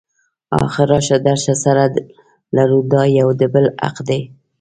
اخر 0.63 0.85
راشه 0.91 1.17
درشه 1.25 1.53
سره 1.63 1.83
لرو 2.55 2.79
دا 2.93 3.01
یو 3.19 3.29
د 3.39 3.41
بل 3.53 3.65
حق 3.83 3.97
دی. 4.07 4.21